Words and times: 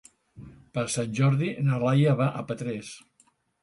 Per 0.77 0.85
Sant 0.93 1.13
Jordi 1.21 1.53
na 1.69 1.81
Laia 1.87 2.19
va 2.25 2.35
a 2.43 2.47
Petrés. 2.53 2.95